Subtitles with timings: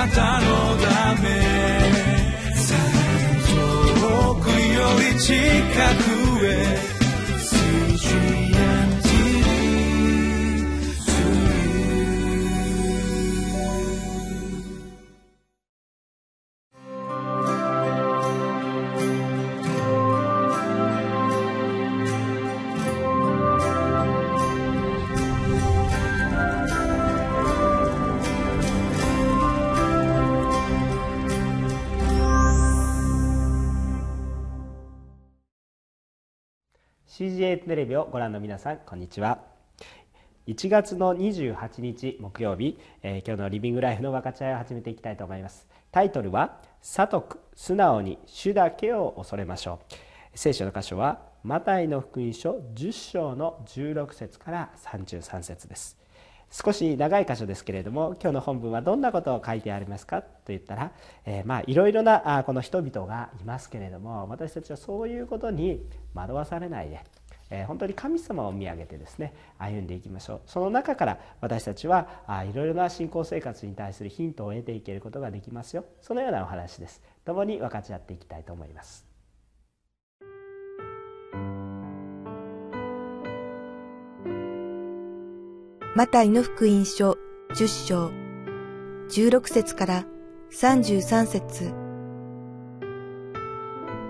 [0.00, 1.28] なたのため。
[4.00, 5.34] 遠くより近
[6.04, 6.09] く。
[37.10, 39.40] CGA テレビをご覧の皆さんこんにちは。
[40.46, 45.66] 1月の28日木曜日、えー、今日のリビングライフの分かち合いを始めていきたいと思います。
[45.90, 49.94] タイトルは「悟く素直に主だけを恐れましょう」
[50.38, 55.99] 聖書の箇所はマタイの福音書10章の16節から33節です。
[56.50, 60.22] 少し長い箇所ですけれども今日の本文はどんなことを書いてありますか？
[60.22, 60.92] と言ったら、
[61.24, 65.80] えー、まあいろいろなあこの人々がいますけれども私たちはそういうことに
[66.14, 67.00] 惑わされないで
[67.52, 70.40] え本当に神様を見上げてですね歩んでいきましょう。
[70.46, 72.06] その中から私たちは
[72.48, 75.84] いろいろな信仰生活に対するヒントを得ていけることができますよ。
[76.00, 77.02] そのようなお話です。
[77.24, 79.09] 共に分かち合っていきたいと思います。
[86.00, 87.18] マタイの福音書
[87.50, 88.10] 10章
[89.10, 90.06] 16節から
[90.50, 91.74] 33節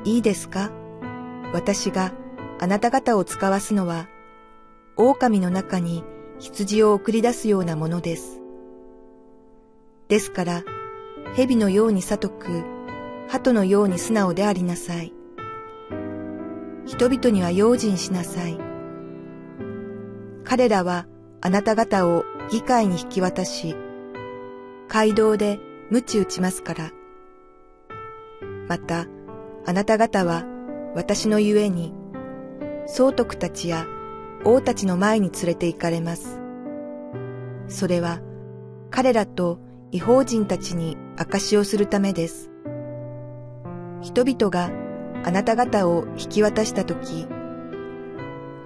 [0.05, 0.70] いいですか？
[1.52, 2.12] 私が
[2.60, 4.06] あなた方を使わすのは、
[4.97, 6.05] 狼の中に
[6.38, 8.41] 羊を送り出すようなものです。
[10.06, 10.62] ですから、
[11.34, 12.62] 蛇のように悟く、
[13.27, 15.12] 鳩のように素直でありなさい。
[16.86, 18.56] 人々には用心しなさい。
[20.44, 21.08] 彼らは
[21.42, 23.74] あなた方を議会に引き渡し、
[24.88, 25.58] 街道で
[25.91, 26.91] 鞭打ちますから。
[28.69, 29.06] また、
[29.66, 30.44] あなた方は
[30.94, 31.94] 私のゆえに
[32.87, 33.87] 総督たちや
[34.44, 36.41] 王たちの前に連れて行かれます。
[37.69, 38.20] それは
[38.91, 39.59] 彼らと
[39.92, 42.50] 違法人たちに証をするためです。
[44.03, 44.70] 人々が
[45.25, 47.26] あなた方を引き渡したとき、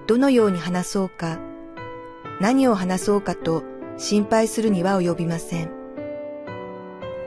[0.07, 1.39] どのように話そうか、
[2.41, 3.63] 何を話そうかと
[3.97, 5.71] 心配するには及びません。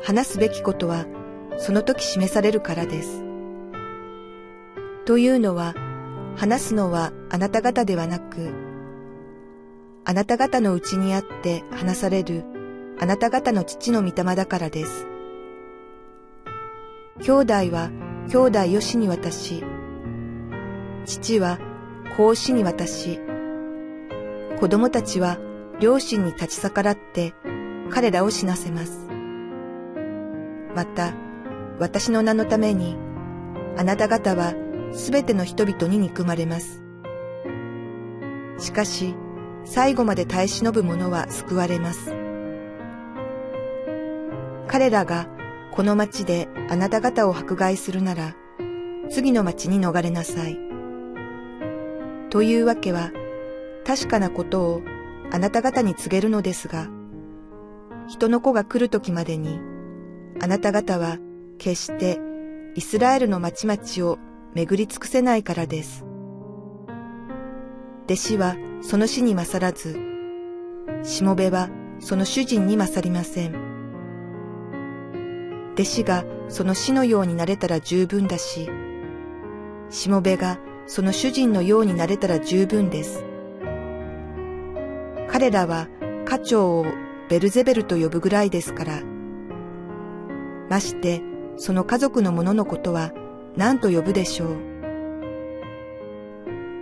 [0.04, 1.06] 話すべきことは
[1.58, 3.24] その時示されるからです。
[5.06, 5.74] というのは、
[6.36, 8.54] 話すのはあなた方ではなく、
[10.06, 12.44] あなた方のうちにあって話される
[13.00, 15.08] あなた方の父の御霊だからです。
[17.22, 17.90] 兄弟は
[18.30, 19.64] 兄弟よしに渡し、
[21.06, 21.60] 父は
[22.16, 23.20] 子を死に渡し、
[24.60, 25.38] 子供たちは
[25.80, 27.36] 両親に立ち逆らって
[27.92, 29.08] 彼らを死なせます。
[30.76, 31.14] また、
[31.80, 32.98] 私の名のために、
[33.78, 34.56] あなた方は
[34.94, 36.82] すべての人々に憎まれます。
[38.58, 39.16] しかし、
[39.64, 42.16] 最後まで耐え忍ぶ者は救われます。
[44.68, 45.28] 彼らが
[45.72, 48.36] この町であなた方を迫害するなら、
[49.10, 50.58] 次の町に逃れなさい。
[52.32, 53.12] というわけは、
[53.88, 54.82] 確かなことを
[55.32, 56.90] あなた方に告げるのですが、
[58.10, 59.62] 人の子が来る時までに、
[60.42, 61.20] あなた方は
[61.58, 62.20] 決して
[62.76, 64.20] イスラエルの町々を
[64.54, 66.06] 巡り尽くせないからです。
[68.04, 69.98] 弟子はその死に勝らず、
[71.04, 71.70] しもべは
[72.00, 73.56] その主人に勝りません。
[75.76, 78.70] 弟子がその死のようになれたら十分だし、
[79.90, 83.24] しもべがその主人のようになれたら十分です。
[85.38, 85.88] 彼らは
[86.26, 86.86] 家長を
[87.30, 89.04] ベルゼベルと呼ぶぐらいですから、
[90.68, 91.22] まして
[91.58, 93.12] その家族の者のことは
[93.56, 94.58] 何と呼ぶでしょう。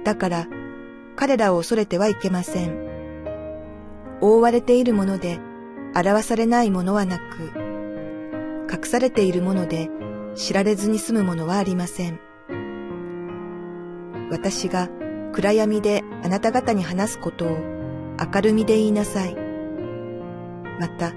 [0.05, 0.47] だから、
[1.17, 2.79] 彼らを恐れてはいけません。
[4.21, 5.37] 覆われているもので
[5.93, 7.51] 表されないものはなく、
[8.72, 9.90] 隠されているもので
[10.34, 12.22] 知られずに済むものはありません。
[14.31, 14.87] 私が
[15.34, 17.74] 暗闇であなた方に話すことを
[18.20, 19.35] 明るみで言いなさい。
[20.79, 21.14] また、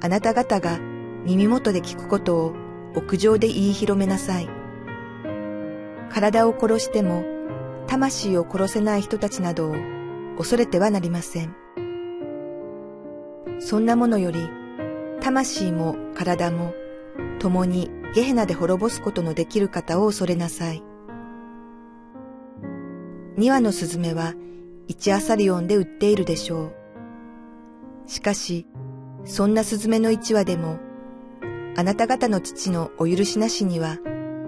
[0.00, 0.78] あなた方が
[1.24, 2.54] 耳元で聞くことを
[2.94, 4.48] 屋上で言い広めなさい。
[6.10, 7.24] 体を殺しても
[7.86, 9.74] 魂を殺せない人たちなどを
[10.36, 11.54] 恐れてはなりません。
[13.60, 14.48] そんなものより
[15.20, 16.74] 魂も体も
[17.38, 20.82] 共にゲヘナで滅ぼすことのできる方を恐れなさい。
[23.36, 24.34] 二羽のスズメは
[24.88, 26.72] 一アサリオンで売っているでしょ
[28.06, 28.10] う。
[28.10, 28.66] しかし、
[29.26, 30.78] そんなスズメの一羽でも
[31.76, 33.98] あなた方の父のお許しなしには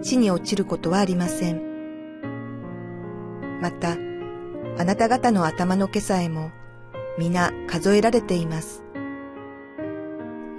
[0.01, 1.61] 地に落ちることはありません。
[3.61, 3.99] また、
[4.79, 6.53] あなた方の頭の毛さえも
[7.19, 8.83] 皆数えられています。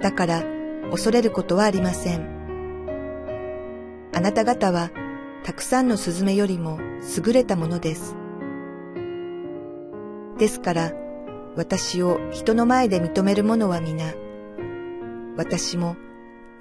[0.00, 0.44] だから
[0.92, 2.22] 恐れることはありません。
[4.14, 4.92] あなた方は
[5.42, 6.78] たくさんのスズメよりも
[7.26, 8.21] 優れたものです。
[10.38, 10.92] ですから、
[11.56, 14.14] 私を人の前で認める者は皆、
[15.36, 15.96] 私も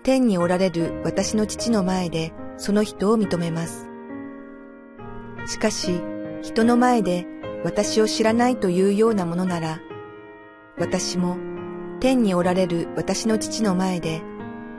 [0.04, 3.88] 天におられる私の父の前でその人を認めます。
[5.46, 6.02] しかし、
[6.42, 7.26] 人の前で
[7.64, 9.80] 私を知らないというようなものなら、
[10.78, 11.38] 私も
[12.00, 14.22] 天におられる私の父の前で、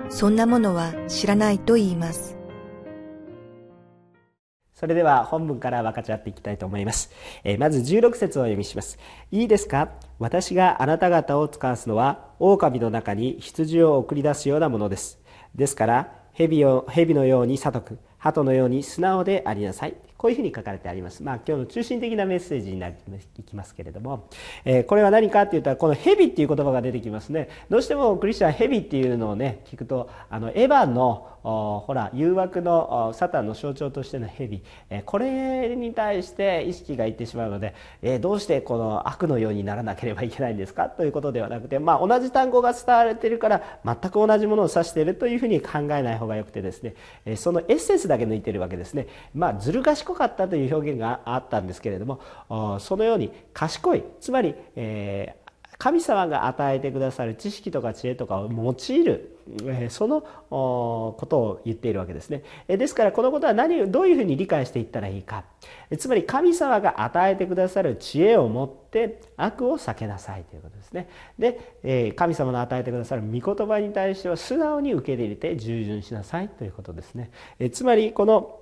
[0.08, 2.41] そんなものは知らないと言います。
[4.82, 7.12] それでは本文から分かち合っていきたいと思います。
[7.44, 8.98] えー、まず16節を読みします。
[9.30, 9.90] いいですか？
[10.18, 15.20] 私があなた方を使わすのは、狼の中に羊を送り出すようなものです。
[15.54, 19.94] ですから、蛇を蛇のように悟く、鳩のように素直でありなさい。
[20.22, 21.20] こういうふうに書かれてあります。
[21.20, 22.94] まあ、今日の中心的なメッセージになり
[23.44, 24.28] きますけれども、
[24.64, 27.48] えー、これは何かって言ったら、この蛇っていう言葉が出てきますね。
[27.68, 40.84] どうしてもクリスチャン蛇っていうのをね、聞くと、あの、エヴァの、ほら、誘惑のサタンの象徴としての蛇、えー、これに対して意識がいってしまうので、えー、どうしてこの悪のようにならなければいけないんですか？
[40.88, 46.94] ということではなくて、まあ、同じ単語が伝われているから、全く同じものを指しているというふうに考えない方がよくてですね、
[47.24, 49.08] えそのエッセンスだけ抜いているわけですね。
[49.34, 55.42] まあ、ずる賢かったという表現があったんですけれどもそのように賢いつまり、えー、
[55.78, 59.32] 神様が与えてくださる知識とか知恵とかを用いる
[59.90, 62.44] そのことを言っているわけですね。
[62.68, 65.44] ですからこのことは何どういうふうに理解していったらいいか。
[65.98, 71.08] つまり神様が与えてくださる知恵を持って悪を避けなさいということですね。
[71.36, 77.32] で神様の与えてくださる御言葉に対しては素直に受け入れて従順しなさいということですね。
[77.72, 78.61] つまりこの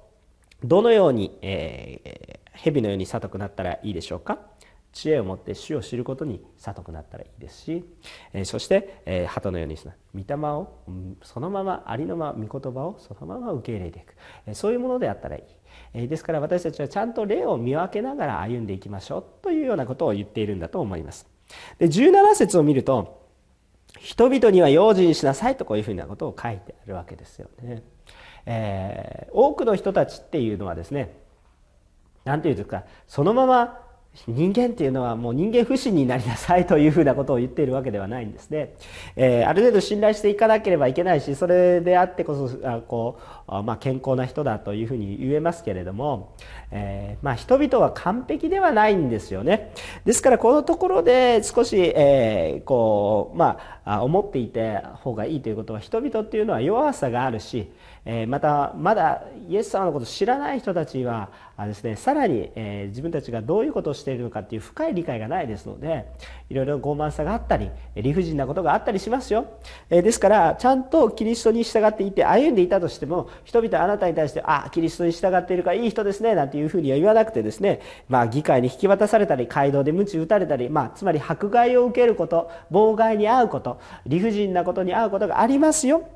[0.65, 4.39] どのように、えー、蛇のように悟くなったらいいでしょうか？
[4.93, 7.85] 知恵を持って主を知ることに悟くなったらいいですし、
[8.33, 10.69] えー、そして、えー、鳩のようにすな御霊を、
[11.23, 14.17] そのままありのまま御言葉をそのまま受け入れていく、
[14.47, 15.43] えー、そういうものであったらいい、
[15.95, 19.25] えー、ですから私たちはちゃんと霊を見分けながら歩んでいきましょう。
[19.43, 21.29] というようなことを言っているんだと思います。
[21.79, 23.21] で17節を見ると
[23.99, 27.83] 人々には用心しなさいとこういうふうなことを書いてあるわけですよね。
[28.47, 31.15] えー、多くの人たちっていうのはですね
[32.25, 33.81] 何て言うんですかそのまま
[34.27, 38.75] 人間っていうのはもう人間不信になりなさいというふうなことを言っているわけではないんですね。
[39.15, 43.23] えー、ある程度信頼していかなければいけないしそれであってこそあこう、
[43.65, 46.37] まあ、健康な人だというふうに言えますけれども、
[46.71, 49.73] えー、まあ、人々は完璧ではないんですよね。
[50.05, 57.71] ですからこのところで少し、えー、こうまあ思っていて方がいいということは人々っていうのは弱さがあるし
[58.05, 66.07] えまたまだイエス様のことを知らない人たちはですねさらに、え自分たちがどういうことをしているのかっていう深い理解がないですので
[66.49, 69.47] いろいろ傲慢さがあったり理不尽なことがあったりしますよ、
[69.91, 86.09] えですからちゃんとキリストに従っていて歩んでいたとしても人々はあなたに対して「あキリストに従っているからいい人ですね」なんていうふうには言わなくてですね、まあ、議会に引き渡されたり街道で鞭打たれたり、まあ、つまり迫害を受けること妨害に遭うこと理不尽なことに遭うことがありますよ。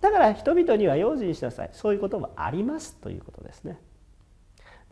[0.00, 1.70] だから人々には用心しなさい。
[1.72, 3.80] そういうこともありますということですね。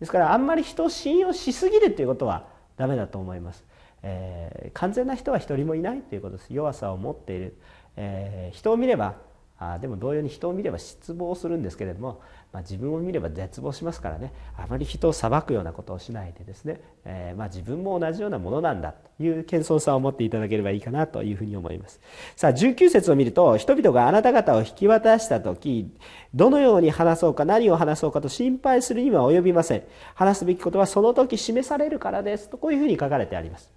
[0.01, 3.65] ですからあんまり人を信用しすぎるということはダメだと思います、
[4.03, 6.53] えー、完全な人は一人もいないということです。
[6.53, 7.57] 弱さを持っている、
[7.97, 9.15] えー、人を見れば
[9.59, 12.21] あでも同様に人を見れば失望するんですけれども
[12.57, 14.33] まあ、自分を見れば絶望しますからね。
[14.57, 22.01] あまり人を裁くようなことをしないでですね、えー、まあ自分も同じようなものなんだという謙遜さを持っていただければいいかなというふうに思います。
[22.35, 25.93] さあ19節を見ると人々があなた方を引き渡した時
[26.35, 29.83] どのように話そうか何を話そうかと心配するには及びません。
[30.15, 33.71] 話すべきことはその時示されるからですとこういうふうに書かれてあります。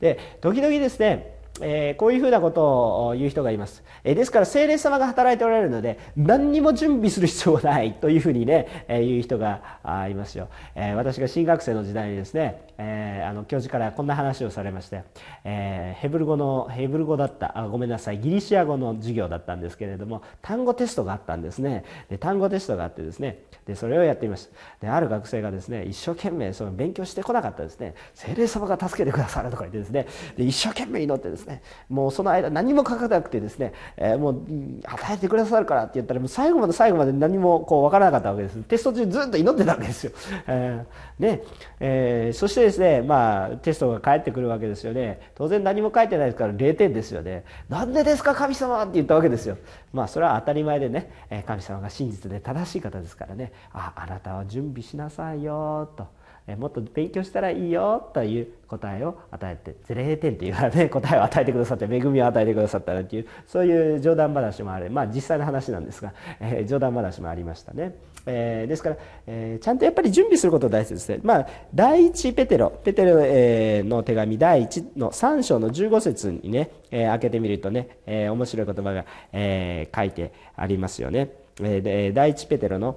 [0.00, 15.02] で時々ですねえー、こういうふうなことを言う人がいます、えー、ですから聖霊様が働いておられるので何にも準備する必要がないというふうにね、えー、言う人がいますよ、え私が新学生の時代にですね、えあの教授からこんな話をされまして、
[15.44, 21.84] えヘブル語のヘブル語だったあごめんなさいギリシア語の授業だったんですけれども単語テストがあったんですね。
[22.08, 24.48] で単語テストがあってですねでそれをやっていまし
[24.80, 27.94] たである学生がですね一生懸命その勉強してこなかったですね。
[28.14, 31.62] 聖霊様が助けてくださるとか言ってですねで一生懸命祈ってですねですね。
[31.88, 34.42] もうその間何も書かなくてですね、えー、もう
[34.84, 38.56] 与えてくださるからって言ったらもう最後まで最後まで何もこう分からなかったわけです。
[38.64, 40.12] テスト中ずっと祈ってたわけですよ、
[40.48, 41.44] えー、で、
[41.80, 45.20] えー、そしてですねまあテストが返ってくるわけですよね。
[45.34, 47.44] 当然何も書いてないですから0点ですよね。
[47.68, 49.56] なんでですか神様って言ったわけですよ。
[49.92, 51.10] まあそれは当たり前でね
[51.46, 53.52] 神様が真実で正しい方ですからね。
[53.72, 56.15] ああなたは準備しなさいよと。
[56.54, 67.96] もっと勉強したらいいよという答えを与えて0点という、ね、答えを与えてくださって恵みを与えてくださったらというそういう冗談話もあるまあ実際の話なんですが、えー、冗談話もありましたね。
[68.28, 68.96] えー、ですから、
[69.28, 71.20] えー、ちゃんとやっぱり準備することが大切ですね。
[71.22, 81.30] まあ、第一ペテロ、ペテロ、え、の手紙第一の3章の15節にね、えー、開けてみるとね、えー、面白い言葉が、えー、書いてありますよね。
[81.60, 82.96] えー、第一ペテロの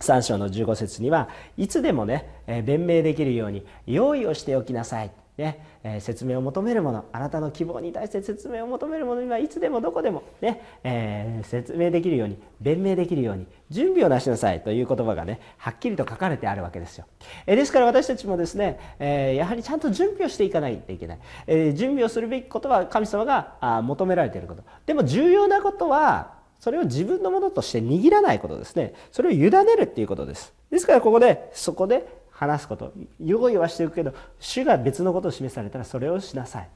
[0.00, 17.06] 3章の15節にはいつでもね、え弁明できるように用意をしておきなさい、ねえ説明を求めるものあなたの希望に対して説明を求めるものにはいつでもどこでもね、えー、説明できるように弁明できるように準備をなしなさいという言葉がねはっきりと書かれてあるわけですよ、
[17.46, 24.64] えですから私たちもですね、えやはりちゃんと準備をしていかないといけない、え準備をするべきことは神様が求められていること。
[24.86, 28.94] でも重要なことはそれを自分のものとして握らないことですね。
[29.12, 30.52] それを委ねるっていうことです。
[30.70, 36.68] ですからここでそこで話すこと用意はしていくけど主が別のことを示されたらそれをしなさい。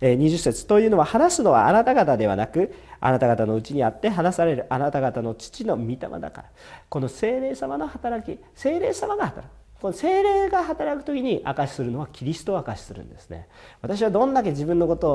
[0.00, 0.66] 20節。
[0.66, 6.44] というのは話すのはあなた方ではなくあなた方のうちにあって話されるあなた方の父の御霊だから。
[6.88, 9.65] この精霊様の働き精霊様が働く。
[9.80, 13.46] この精霊が働く時に証しするのはキリストを証しするんですね。
[13.82, 15.12] 私はどんだけ自分のこと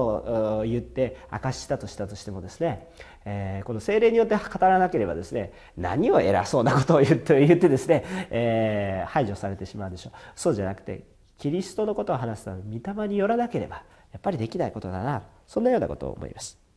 [0.60, 2.88] を言って証ししたとしたとしてもですね、
[3.26, 10.14] えー、この精霊によって語らなければですね何を偉そうなことを言って 言ってですね、えー、排除されてしまうでしょう。
[10.36, 11.06] そうじゃなくて
[11.40, 16.71] キリストのことを話すのは御霊によらなければやっぱりできないことだなそんなようなことを思います。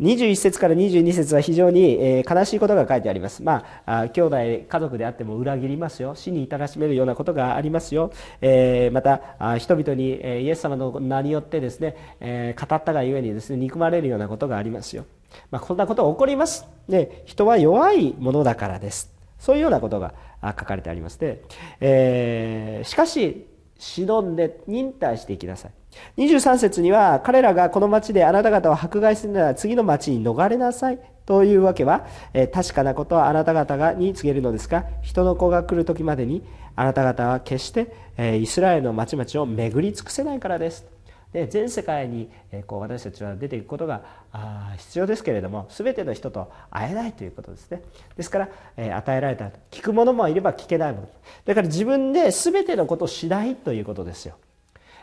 [0.00, 3.42] 21節から22節は非常に、え悲しいことが書いてあります。
[3.42, 4.36] まあ、兄弟、
[4.68, 6.14] 家族であっても裏切りますよ。
[6.14, 8.12] 死に至らしめるようなことがありますよ。
[8.42, 15.06] えー、また、人々に、えイエス様の名によってですね、えー、語ったがゆえにですね、憎まれるようなことがありますよ。
[15.50, 16.66] まあ、こんなこと起こります。
[16.88, 19.14] で、人は弱いものだからです。
[19.38, 20.12] そういうようなことが
[20.42, 21.42] 書かれてありますで、
[21.80, 23.46] えー、しかし、
[23.78, 25.70] 忍んで忍耐していきなさい。
[26.16, 30.98] 23節には彼らがこの町であなた方を迫害するなら次の町に逃れなさい。
[31.26, 36.42] というわけは、え、確かなことはあなた方がに告げるのですが人の子が来る時までに
[36.76, 40.86] あなた方は決して、え、イスラエルの町々を巡り尽くせないからです。
[41.32, 47.82] で全世界に、え、こう私たちは出ていくことがあ必要ですけれども全ての人と会えないということですね。
[48.16, 51.08] ですから、え、与えられた聞く者もいれば聞けないもの。
[51.44, 54.36] だから自分で全てのことをしないということですよ。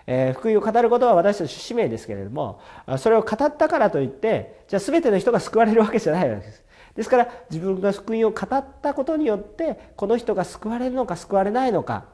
[0.05, 2.59] えー、福音を語ることは私たち使命ですけれども
[2.97, 6.63] それを語ったからといってじゃあ全ての人が救われるわけじゃないわけです。
[6.95, 12.05] ですから自分が福音を語ったことによってこの人が救われるのか救われないのか。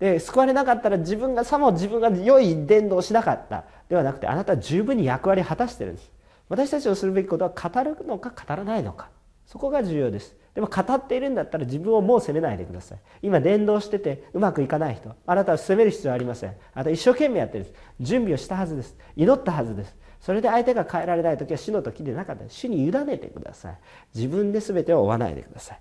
[0.00, 3.64] で救われなかったら自分がさも自分が良い伝道をしなかった。
[3.88, 6.10] ではなくてあなたは十分に役割を果たしてるんです。
[6.48, 9.08] 私たちのするべきことは語るのか語らないのか。
[9.46, 10.34] そこが重要です。
[10.54, 12.98] でも語っているんだったら自分をもう責めないでください。
[13.22, 15.14] 今伝道しててうまくいかない人。
[15.26, 16.50] あなたは責める必要はありません。
[16.50, 17.74] あなた一生懸命やってるんです。
[18.00, 18.96] 準備をしたはずです。
[19.16, 19.96] 祈ったはずです。
[20.20, 22.44] それで相手が変えられない時は死の時でなかった。
[22.48, 23.78] 主に委ねてください。
[24.14, 25.80] 自分で全てを追わないでください。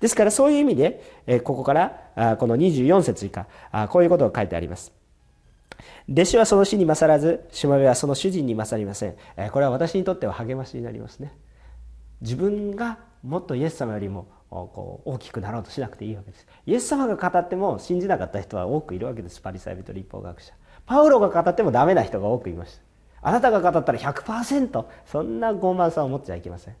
[0.00, 3.46] ですからそういう意味で、ここからこの24節以下
[3.88, 4.92] こういうことが書いてあります。
[6.08, 9.16] 弟子はその死に勝らずしもべはその主人に勝りません。
[9.50, 11.34] これは私にとっては励ましになりますね。
[12.20, 16.46] 自分がもっとイエス様よりもこう大きくなろうとしなくていいわけです。
[16.66, 19.40] イエス様が語っても信じなかった人は多くいるわけです。
[19.40, 20.54] パリサイ人立法学者。
[20.86, 22.82] パウロが語ってもダメな人が多くいました。
[23.22, 26.76] あなたが語ったら100%そんな傲慢さを持っちゃいけません。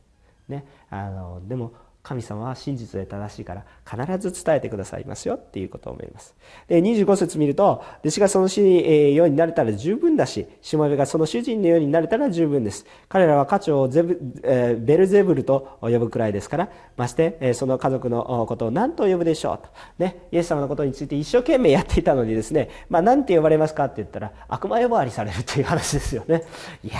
[0.48, 0.64] ね。
[0.90, 1.72] あのでも
[2.06, 6.36] 神様は真実で正しいから必ず伝えてくださいますよっていうことを思います。
[6.68, 12.86] で、25節見ると、弟子がその死にようになれたら十分だし、しもべがその主人のようになれたら十分です。
[13.08, 19.68] 彼らは家長をゼブ、え、ベルゼブルと呼ぶくらいですから、まして、え、その家族のことを何と呼ぶでしょうと。
[19.98, 26.44] ね、イエス様のことについて一生懸命やっていたのにですね、まあ何て呼ばれますかって言ったら、悪魔呼ばわりされるという話ですよね。
[26.84, 26.94] いや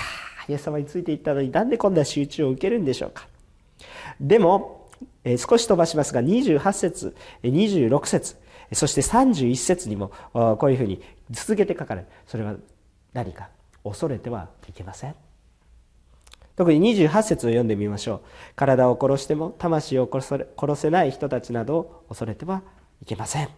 [0.49, 3.29] ー、イエス様についていったのになんでこんな集中を受けるんでしょうか。
[4.21, 4.76] でも、
[5.39, 8.37] 少し飛ばしますが28節26節
[8.73, 11.01] そして31節にもこういうふうに
[11.31, 12.07] 続けて書かれる。
[12.27, 12.57] それは
[13.13, 13.49] 何か
[13.85, 15.15] 恐れてはいけません。
[16.57, 18.21] 特に28節を読んでみましょう。
[18.57, 22.63] 体を殺しても魂を殺せない人たちなどを恐れては
[23.03, 23.47] いけません。
[23.47, 23.53] こ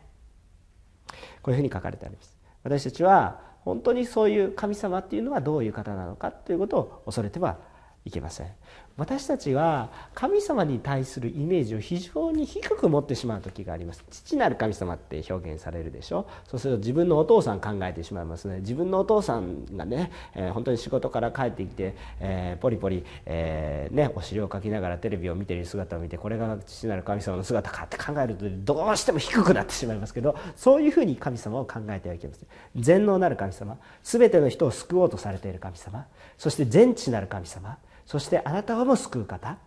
[1.46, 2.36] ういうふうに書かれてあります。
[2.64, 7.58] 私たちは本当にそういう神様っていうのはどういう方なのかということを恐れては
[8.04, 8.48] いけません。
[8.98, 14.04] 私たちは神様に対するイメージを非常に低く持ってしまう時があります。
[14.10, 16.26] 父なる神様って表現されるでしょ？
[16.48, 18.58] そうすると自分のお父さん考えてしまいますね。
[18.58, 36.04] 自分のお父さんがね、えー、本当に仕事から帰ってきて、えー、ポリポリ、えー、ね、お尻をかきながらテレビを見ている姿を見てこれが父なる神様の姿かって考えるとどうしても低くなってしまいますけどそういうふうに神様を考えてはいけません全能なる神様全ての人を救おうとされている神様
[36.36, 37.78] そして全知なる神様
[38.08, 39.58] そしてあなたをも救う方。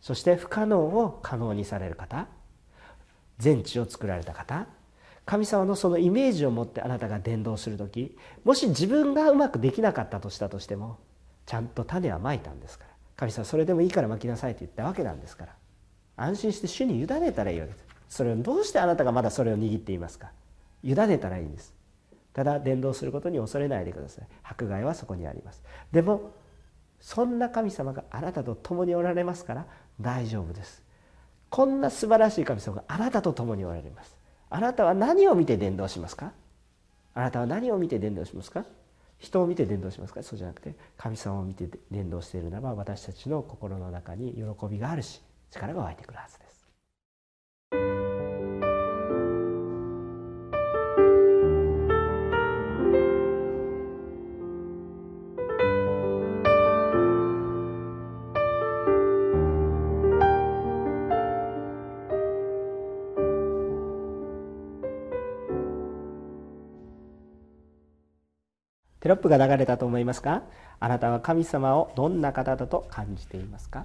[0.00, 2.26] そして不可能を可能にされる方。
[3.38, 4.66] 全地を作られた方。
[5.24, 10.98] 神様のそのイメージを持ってあなたが伝道する時もし自分がうまくできなかったとしたとしても
[11.46, 12.90] ちゃんと種はまいたんですから。
[13.14, 15.52] 神様それでもいいからまきなさいと言ったわけなんですから。
[16.16, 17.84] 安心して主に委ねたらいいわけです。
[18.08, 20.32] それをどうしてあなたがまだそれを握っていますか。
[20.82, 21.76] 委ねたらいいんです。
[22.32, 24.26] ただ伝道することに恐れないでください。
[24.42, 25.62] 迫害はそこにあります。
[25.92, 26.32] でも
[27.00, 29.66] そんな神様があなたと共におられますから
[30.00, 30.82] 大丈夫です。
[31.50, 34.16] こんな素晴らしい神様があなたと共におられます。
[34.50, 36.32] あなたは何を見て伝道しますか？
[37.14, 38.64] あなたは何を見て伝道しますか？
[39.18, 40.22] 人を見て伝道しますか？
[40.22, 46.47] そうじゃなくて神様を見て伝道しているならば私たちの心の中に喜びがあるし力が湧いてくるはずです。
[69.00, 70.42] テロップが流れたと思いますか？
[70.80, 73.84] あなたは神様をどんな方だと感じていますか？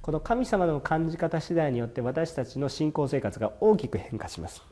[0.00, 4.62] この神様の感じ方次第によって私たちの信仰生活が大きく変化します。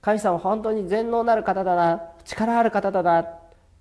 [0.00, 2.02] 神様本当に全能なる方だな。
[2.24, 3.26] 力ある方だな。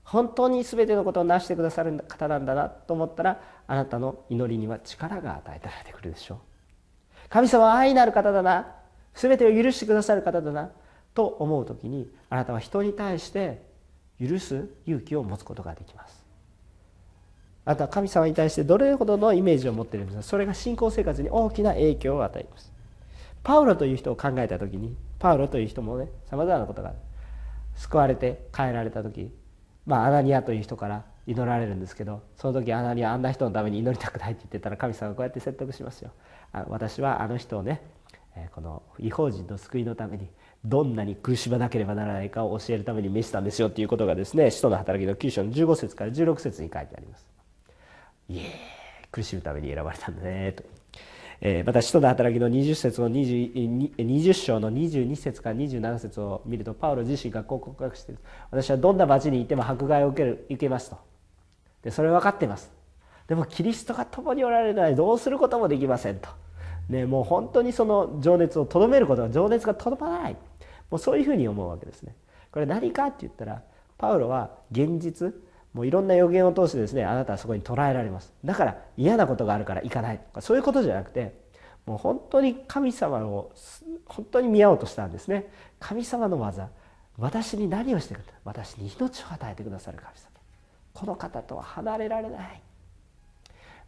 [0.03, 2.69] 本当に全てのことを成してくださる方なんだな。
[2.69, 6.37] と思ったらあなたの祈りには力が与えられてくるでしょう。
[7.29, 8.75] 神様は愛なる方だな。
[9.15, 10.69] 全てを許してくださる方だな。
[11.13, 13.69] と思う時にあなたは人に対して
[14.21, 16.25] 許す勇気を持つことができます。
[17.65, 20.23] あなたは神様に対してどれほどのイメージを持っているんですか。
[20.23, 22.71] それが信仰生活に大きな影響を与えます。
[23.43, 26.93] パウロという人を考えた時にパウロという人もねさまざまなことが
[27.75, 29.31] 救われて帰られた時
[29.85, 36.11] まあアナニアという人から祈られるんですけどその時アナニアあんな人のために祈りたくないって言ってたら神様がこうやって説得しますよ。
[36.67, 37.81] 私はあの人をね
[38.53, 40.29] この違法人の救いのために
[40.63, 47.25] どんなに苦しまなければならないかを教えるために召したんですよっていうことがですね使徒の働きの9章の15節から16節に書いてあります。
[48.29, 50.63] いえ苦しむために選ばれたんだねと。
[51.43, 58.21] えー、また使徒の働きの20節の 20, 20章の22節から27節を見るとパウロ自身がこう告白している。
[58.51, 60.97] 私はどんな町に行っても迫害を受ける受けますと。
[61.81, 62.71] でそれ分かってます。
[63.27, 66.29] でもキリストが共におられないどうすることもできませんと、
[66.89, 70.37] ね、もう本当にその情熱をとどめることが情熱がとどまらない。
[70.91, 72.15] もうそういうふうに思うわけですね。
[72.51, 73.63] これ何かって言ったら
[73.97, 75.33] パウロは現実
[75.73, 78.33] もういろんな予言を通してですねあなたはそこに捉えられます。
[78.43, 80.19] だから嫌なことがあるから行かない。
[80.19, 81.39] とかそういうことじゃなくて
[81.85, 83.51] もう本当に神様を
[84.05, 85.51] 本当に見合おうとしたんですね。
[85.79, 86.69] 神様の技。
[87.17, 88.33] 私に何をしてくれた？
[88.43, 90.29] 私に命を与えてくださる神様。
[90.93, 92.61] この方とは離れられない。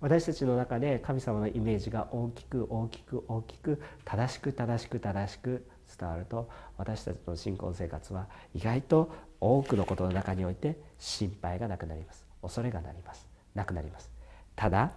[0.01, 5.65] 私たちの中で神様のイメージが大きく大きく大きく正しく正しく正しく
[5.97, 12.25] 伝わると私たちの信仰生活は意外と多くのことの中において心配がなくなります。
[12.41, 13.27] 恐れがなります。
[13.55, 14.09] なくなります
[14.55, 14.91] ただ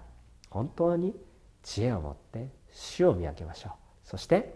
[0.49, 1.15] 本当に
[1.63, 3.73] 知恵を持って主を見分けましょう。
[4.05, 4.55] そして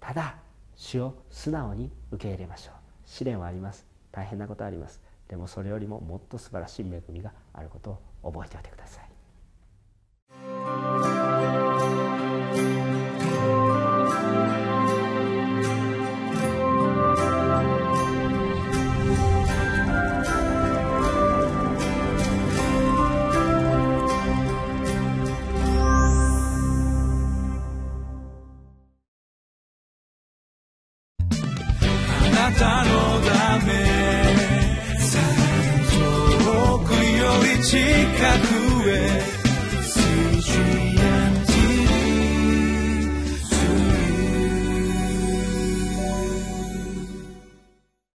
[0.00, 0.36] ただ
[0.76, 2.74] 主を素直に受け入れましょう。
[3.04, 3.84] 試練はあります。
[4.12, 5.00] 大変なことはあります。
[5.28, 9.05] でもそれよりももっと素晴らしい恵みがあることを覚えておいてください。